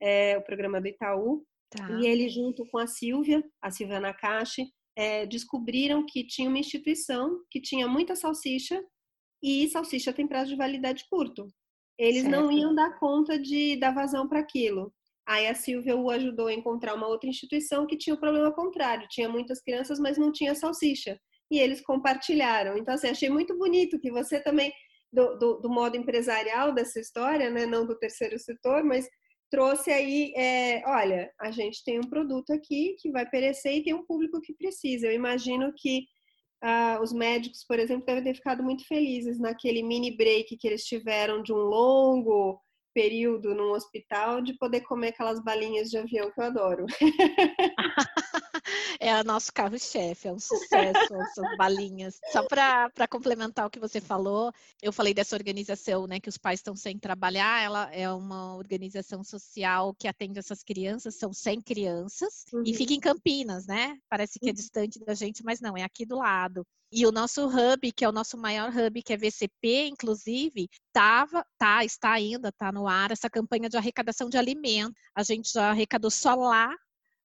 [0.00, 1.90] é, o programa do Itaú, tá.
[1.90, 4.66] e ele junto com a Silvia, a Silvia Nakashi,
[4.96, 8.82] é, descobriram que tinha uma instituição que tinha muita salsicha
[9.42, 11.46] e salsicha tem prazo de validade curto.
[11.98, 12.34] Eles certo.
[12.34, 14.92] não iam dar conta de dar vazão para aquilo.
[15.26, 19.08] Aí a Silvia o ajudou a encontrar uma outra instituição que tinha o problema contrário,
[19.08, 21.18] tinha muitas crianças, mas não tinha salsicha.
[21.50, 22.76] E eles compartilharam.
[22.76, 24.72] Então, assim, achei muito bonito que você também,
[25.12, 29.08] do, do, do modo empresarial dessa história, né, não do terceiro setor, mas
[29.50, 33.94] trouxe aí, é, olha, a gente tem um produto aqui que vai perecer e tem
[33.94, 35.06] um público que precisa.
[35.06, 36.06] Eu imagino que
[36.62, 40.84] ah, os médicos, por exemplo, devem ter ficado muito felizes naquele mini break que eles
[40.84, 42.60] tiveram de um longo
[42.94, 46.86] período num hospital de poder comer aquelas balinhas de avião que eu adoro.
[49.00, 52.20] é o nosso carro-chefe, é um sucesso essas balinhas.
[52.30, 56.60] Só para complementar o que você falou, eu falei dessa organização, né, que os pais
[56.60, 62.44] estão sem trabalhar, ela é uma organização social que atende essas crianças, são 100 crianças,
[62.52, 62.62] uhum.
[62.64, 63.98] e fica em Campinas, né?
[64.08, 64.54] Parece que é uhum.
[64.54, 66.64] distante da gente, mas não, é aqui do lado.
[66.92, 71.44] E o nosso hub, que é o nosso maior hub, que é VCP, inclusive, tava,
[71.58, 74.94] tá, está ainda, tá no ar essa campanha de arrecadação de alimentos.
[75.14, 76.72] A gente já arrecadou só lá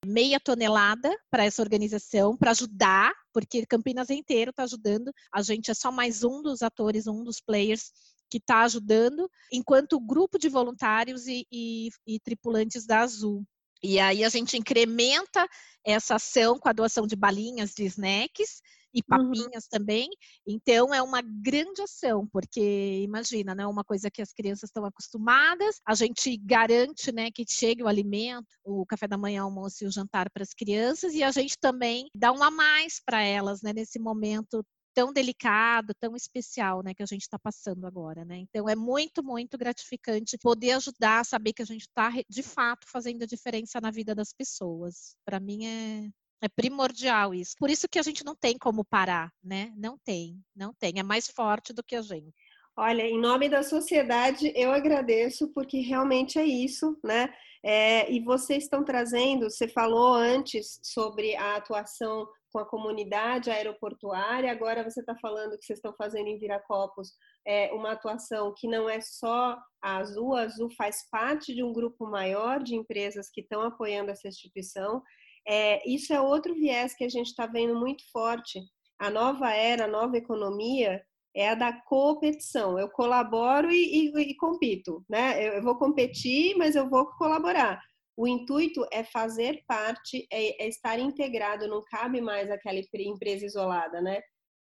[0.04, 5.12] meia tonelada para essa organização, para ajudar, porque Campinas inteiro está ajudando.
[5.32, 7.92] A gente é só mais um dos atores, um dos players
[8.30, 13.44] que está ajudando, enquanto grupo de voluntários e, e, e tripulantes da Azul.
[13.82, 15.46] E aí a gente incrementa
[15.84, 18.60] essa ação com a doação de balinhas de snacks
[18.94, 19.02] e uhum.
[19.08, 19.70] papinhas uhum.
[19.70, 20.08] também.
[20.46, 25.80] Então é uma grande ação, porque imagina, né, uma coisa que as crianças estão acostumadas,
[25.86, 29.86] a gente garante, né, que chegue o alimento, o café da manhã, o almoço e
[29.86, 33.62] o jantar para as crianças e a gente também dá um a mais para elas,
[33.62, 34.64] né, nesse momento
[34.94, 38.38] tão delicado, tão especial, né, que a gente está passando agora, né?
[38.38, 43.22] Então é muito, muito gratificante poder ajudar, saber que a gente está de fato fazendo
[43.22, 45.14] a diferença na vida das pessoas.
[45.24, 46.10] Para mim é
[46.40, 47.54] é primordial isso.
[47.58, 49.72] Por isso que a gente não tem como parar, né?
[49.76, 50.94] Não tem, não tem.
[50.98, 52.34] É mais forte do que a gente.
[52.76, 57.32] Olha, em nome da sociedade, eu agradeço, porque realmente é isso, né?
[57.62, 64.50] É, e vocês estão trazendo, você falou antes sobre a atuação com a comunidade aeroportuária,
[64.50, 67.12] agora você está falando que vocês estão fazendo em Viracopos
[67.46, 71.72] é, uma atuação que não é só a Azul, a Azul faz parte de um
[71.72, 75.02] grupo maior de empresas que estão apoiando essa instituição.
[75.46, 78.60] É, isso é outro viés que a gente está vendo muito forte.
[78.98, 81.02] A nova era, a nova economia
[81.34, 82.78] é a da competição.
[82.78, 85.46] Eu colaboro e, e, e compito, né?
[85.46, 87.80] Eu, eu vou competir, mas eu vou colaborar.
[88.16, 94.00] O intuito é fazer parte, é, é estar integrado, não cabe mais aquela empresa isolada,
[94.00, 94.20] né?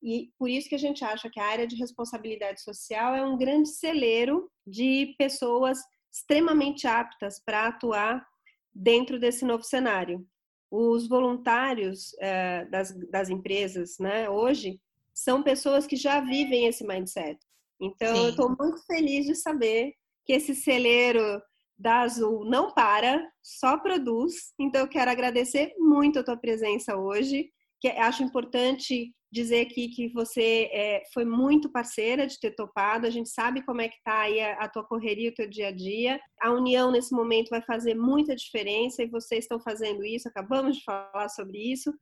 [0.04, 3.38] E por isso que a gente acha que a área de responsabilidade social é um
[3.38, 5.80] grande celeiro de pessoas
[6.14, 8.26] extremamente aptas para atuar
[8.74, 10.28] dentro desse novo cenário.
[10.70, 14.80] Os voluntários é, das, das empresas, né, hoje,
[15.14, 17.40] são pessoas que já vivem esse mindset.
[17.80, 18.24] Então, Sim.
[18.24, 19.94] eu estou muito feliz de saber
[20.26, 21.42] que esse celeiro
[21.78, 24.54] da Azul não para, só produz.
[24.60, 30.08] Então, eu quero agradecer muito a tua presença hoje, que acho importante dizer aqui que
[30.10, 33.06] você é, foi muito parceira de ter topado.
[33.06, 35.68] A gente sabe como é que está aí a, a, tua correria, o teu dia
[35.68, 36.20] a dia.
[36.42, 40.28] A união nesse momento vai fazer muita diferença e vocês estão fazendo isso.
[40.28, 41.94] Acabamos de falar sobre isso.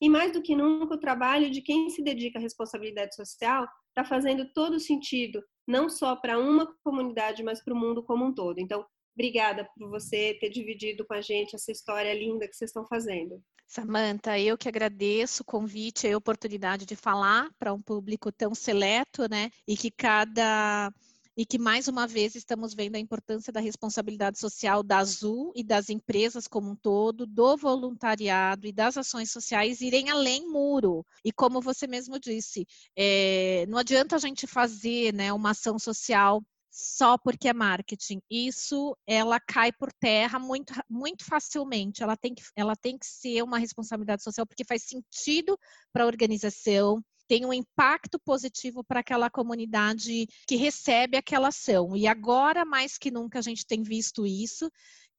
[0.00, 4.04] E mais do que nunca, o trabalho de quem se dedica à responsabilidade social está
[4.04, 8.58] fazendo todo sentido, não só para uma comunidade, mas para o mundo como um todo.
[8.58, 8.84] Então,
[9.14, 13.40] Obrigada por você ter dividido com a gente essa história linda que vocês estão fazendo.
[13.66, 18.54] Samanta, eu que agradeço o convite e a oportunidade de falar para um público tão
[18.54, 19.50] seleto, né?
[19.66, 20.92] E que cada
[21.36, 25.64] e que mais uma vez estamos vendo a importância da responsabilidade social da Azul e
[25.64, 31.04] das empresas como um todo, do voluntariado e das ações sociais irem além muro.
[31.24, 32.64] E como você mesmo disse,
[32.96, 36.40] é, não adianta a gente fazer né, uma ação social
[36.76, 38.20] só porque é marketing.
[38.28, 42.02] Isso ela cai por terra muito, muito facilmente.
[42.02, 45.56] Ela tem, que, ela tem que ser uma responsabilidade social porque faz sentido
[45.92, 51.96] para a organização, tem um impacto positivo para aquela comunidade que recebe aquela ação.
[51.96, 54.68] E agora, mais que nunca, a gente tem visto isso,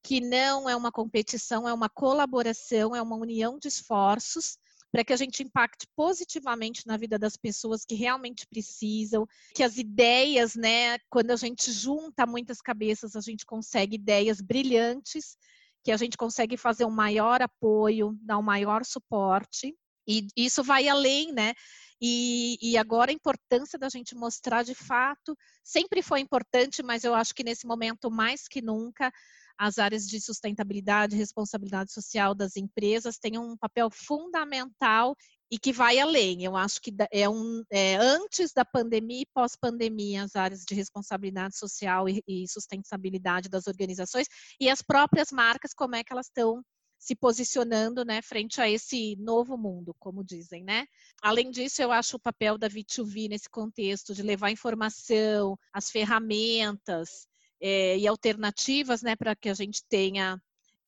[0.02, 4.58] que não é uma competição, é uma colaboração, é uma união de esforços
[4.96, 9.76] para que a gente impacte positivamente na vida das pessoas que realmente precisam, que as
[9.76, 15.36] ideias, né, quando a gente junta muitas cabeças, a gente consegue ideias brilhantes,
[15.84, 19.76] que a gente consegue fazer um maior apoio, dar um maior suporte.
[20.08, 21.52] E isso vai além, né?
[22.00, 27.14] E, e, agora a importância da gente mostrar de fato sempre foi importante, mas eu
[27.14, 29.12] acho que nesse momento mais que nunca
[29.58, 35.16] as áreas de sustentabilidade e responsabilidade social das empresas têm um papel fundamental
[35.50, 36.44] e que vai além.
[36.44, 41.56] Eu acho que é, um, é antes da pandemia e pós-pandemia, as áreas de responsabilidade
[41.56, 44.26] social e, e sustentabilidade das organizações
[44.60, 46.62] e as próprias marcas, como é que elas estão
[46.98, 50.86] se posicionando né, frente a esse novo mundo, como dizem, né?
[51.22, 57.28] Além disso, eu acho o papel da V2V nesse contexto de levar informação, as ferramentas,
[57.60, 60.40] é, e alternativas, né, para que a gente tenha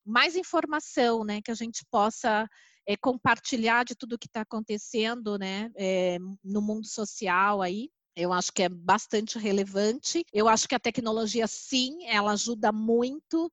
[0.05, 2.49] mais informação, né, que a gente possa
[2.87, 7.91] é, compartilhar de tudo que está acontecendo, né, é, no mundo social aí.
[8.17, 10.25] Eu acho que é bastante relevante.
[10.33, 13.53] Eu acho que a tecnologia, sim, ela ajuda muito.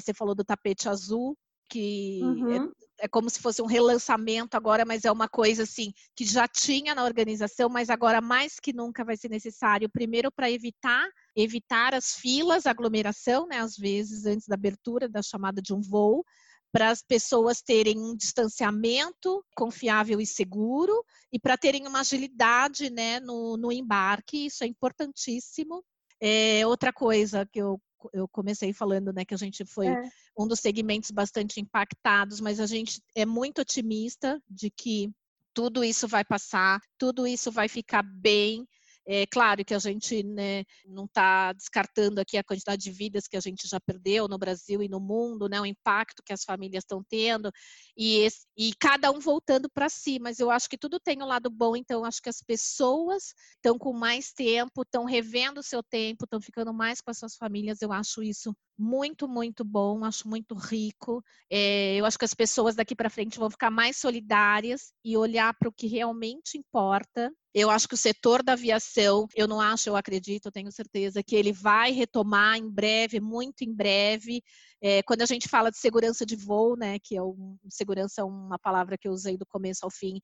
[0.00, 1.36] você falou do tapete azul,
[1.68, 6.24] que uhum é como se fosse um relançamento agora, mas é uma coisa assim que
[6.24, 11.06] já tinha na organização, mas agora mais que nunca vai ser necessário, primeiro para evitar
[11.36, 16.24] evitar as filas, aglomeração, né, às vezes antes da abertura da chamada de um voo,
[16.72, 23.20] para as pessoas terem um distanciamento confiável e seguro e para terem uma agilidade né,
[23.20, 25.82] no, no embarque, isso é importantíssimo.
[26.20, 27.80] É, outra coisa que eu
[28.12, 30.02] eu comecei falando, né, que a gente foi é.
[30.38, 35.10] um dos segmentos bastante impactados, mas a gente é muito otimista de que
[35.54, 38.66] tudo isso vai passar, tudo isso vai ficar bem.
[39.08, 43.36] É claro que a gente né, não está descartando aqui a quantidade de vidas que
[43.36, 46.82] a gente já perdeu no Brasil e no mundo, né, o impacto que as famílias
[46.82, 47.52] estão tendo,
[47.96, 51.26] e, esse, e cada um voltando para si, mas eu acho que tudo tem um
[51.26, 55.82] lado bom, então acho que as pessoas estão com mais tempo, estão revendo o seu
[55.84, 60.28] tempo, estão ficando mais com as suas famílias, eu acho isso muito, muito bom, acho
[60.28, 61.24] muito rico.
[61.50, 65.54] É, eu acho que as pessoas daqui para frente vão ficar mais solidárias e olhar
[65.54, 67.32] para o que realmente importa.
[67.54, 71.22] Eu acho que o setor da aviação, eu não acho, eu acredito, eu tenho certeza
[71.22, 74.42] que ele vai retomar em breve, muito em breve.
[74.82, 78.24] É, quando a gente fala de segurança de voo, né, que é um, segurança é
[78.24, 80.20] uma palavra que eu usei do começo ao fim,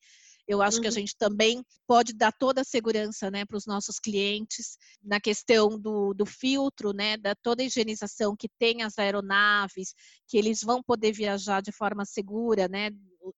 [0.47, 0.81] eu acho uhum.
[0.81, 0.95] que a uhum.
[0.95, 6.13] gente também pode dar toda a segurança né, para os nossos clientes na questão do,
[6.13, 9.93] do filtro, né, da toda a higienização que tem as aeronaves,
[10.27, 12.89] que eles vão poder viajar de forma segura, né,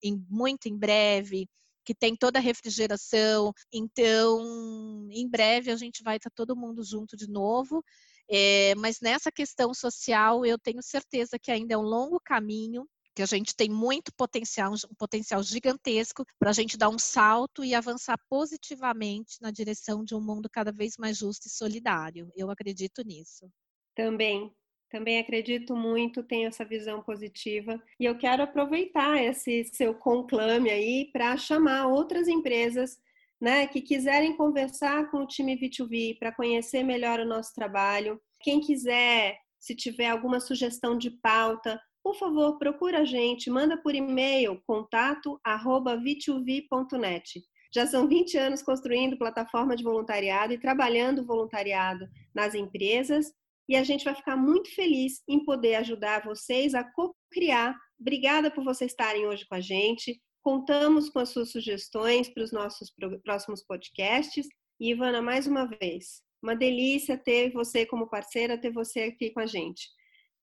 [0.03, 1.47] em, muito em breve
[1.85, 3.53] que tem toda a refrigeração.
[3.71, 7.83] Então, em breve a gente vai estar todo mundo junto de novo.
[8.27, 13.21] É, mas nessa questão social, eu tenho certeza que ainda é um longo caminho que
[13.21, 17.73] a gente tem muito potencial, um potencial gigantesco para a gente dar um salto e
[17.73, 22.29] avançar positivamente na direção de um mundo cada vez mais justo e solidário.
[22.35, 23.49] Eu acredito nisso.
[23.95, 24.51] Também,
[24.89, 31.09] também acredito muito, tenho essa visão positiva e eu quero aproveitar esse seu conclame aí
[31.13, 32.97] para chamar outras empresas
[33.39, 38.21] né, que quiserem conversar com o time V2V para conhecer melhor o nosso trabalho.
[38.39, 43.95] Quem quiser, se tiver alguma sugestão de pauta, por favor, procura a gente, manda por
[43.95, 47.43] e-mail contato arroba v2v.net.
[47.73, 53.33] Já são 20 anos construindo plataforma de voluntariado e trabalhando voluntariado nas empresas
[53.67, 57.75] e a gente vai ficar muito feliz em poder ajudar vocês a co-criar.
[57.99, 60.21] Obrigada por vocês estarem hoje com a gente.
[60.43, 62.93] Contamos com as suas sugestões para os nossos
[63.23, 64.47] próximos podcasts.
[64.79, 69.39] E, Ivana, mais uma vez, uma delícia ter você como parceira, ter você aqui com
[69.39, 69.89] a gente.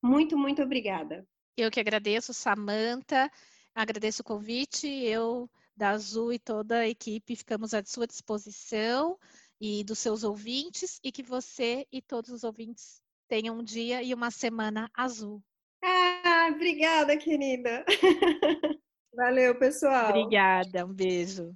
[0.03, 1.25] Muito, muito obrigada.
[1.57, 3.31] Eu que agradeço, Samanta,
[3.75, 4.87] agradeço o convite.
[4.87, 9.19] Eu, da Azul e toda a equipe, ficamos à sua disposição
[9.61, 14.13] e dos seus ouvintes, e que você e todos os ouvintes tenham um dia e
[14.13, 15.43] uma semana azul.
[15.83, 17.85] Ah, obrigada, querida.
[19.15, 20.11] Valeu, pessoal.
[20.11, 21.55] Obrigada, um beijo.